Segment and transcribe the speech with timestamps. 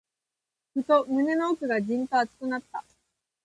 [0.73, 2.83] ふと、胸の奥がじんと熱くなった。